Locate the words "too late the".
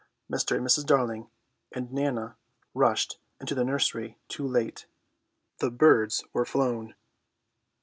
4.29-5.69